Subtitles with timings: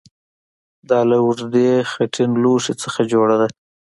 [0.89, 3.47] دا له اوږدې خټین لوښي څخه جوړه ده